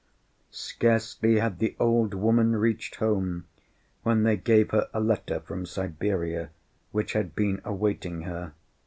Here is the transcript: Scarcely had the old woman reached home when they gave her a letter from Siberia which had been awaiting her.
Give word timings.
Scarcely 0.49 1.37
had 1.37 1.59
the 1.59 1.75
old 1.79 2.15
woman 2.15 2.55
reached 2.55 2.95
home 2.95 3.45
when 4.01 4.23
they 4.23 4.35
gave 4.35 4.71
her 4.71 4.89
a 4.95 4.99
letter 4.99 5.39
from 5.41 5.63
Siberia 5.63 6.49
which 6.91 7.13
had 7.13 7.35
been 7.35 7.61
awaiting 7.63 8.21
her. 8.23 8.55